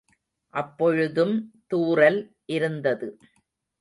[0.53, 1.35] அப்பொழுதும்
[1.69, 2.19] தூறல்
[2.47, 3.09] இருந்தது.